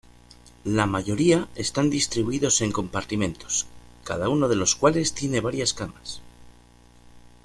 [0.65, 3.67] La mayoría están distribuidos en compartimentos,
[4.03, 6.23] cada uno de los cuales tiene varias camas.